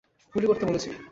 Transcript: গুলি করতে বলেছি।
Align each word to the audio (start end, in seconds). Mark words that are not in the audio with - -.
গুলি 0.33 0.47
করতে 0.47 0.65
বলেছি। 0.65 0.91